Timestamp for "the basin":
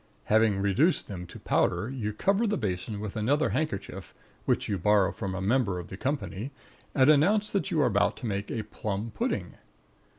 2.47-2.99